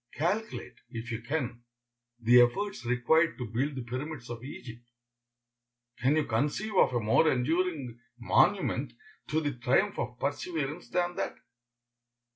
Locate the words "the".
2.19-2.41, 3.75-3.83, 9.39-9.53